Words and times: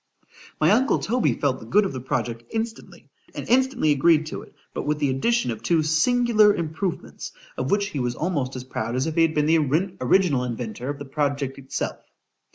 My 0.59 0.71
uncle 0.71 0.97
Toby 0.97 1.35
felt 1.35 1.59
the 1.59 1.65
good 1.67 1.85
of 1.85 1.93
the 1.93 1.99
project 1.99 2.45
instantly, 2.49 3.11
and 3.35 3.47
instantly 3.47 3.91
agreed 3.91 4.25
to 4.25 4.41
it, 4.41 4.55
but 4.73 4.87
with 4.87 4.97
the 4.97 5.11
addition 5.11 5.51
of 5.51 5.61
two 5.61 5.83
singular 5.83 6.55
improvements, 6.55 7.31
of 7.55 7.69
which 7.69 7.89
he 7.89 7.99
was 7.99 8.15
almost 8.15 8.55
as 8.55 8.63
proud 8.63 8.95
as 8.95 9.05
if 9.05 9.13
he 9.13 9.21
had 9.21 9.35
been 9.35 9.45
the 9.45 9.59
original 10.01 10.43
inventor 10.43 10.89
of 10.89 10.97
the 10.97 11.05
project 11.05 11.59
itself. 11.59 11.99